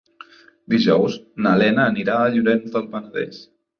[0.75, 1.17] Dijous
[1.47, 3.45] na Lena anirà a Llorenç del Penedès.